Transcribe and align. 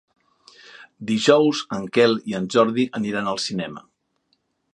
Dijous 1.11 1.61
en 1.77 1.85
Quel 1.99 2.17
i 2.33 2.37
en 2.39 2.49
Jordi 2.57 2.87
aniran 3.01 3.31
al 3.35 3.43
cinema. 3.49 3.87